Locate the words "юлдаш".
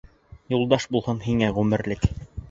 0.53-0.87